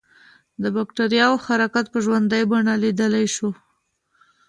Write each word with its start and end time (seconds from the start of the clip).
د 0.61 0.63
بکټریاوو 0.75 1.43
حرکت 1.45 1.85
په 1.93 1.99
ژوندۍ 2.05 2.43
بڼه 2.51 2.73
لیدلای 2.83 3.25
شو. 3.35 3.49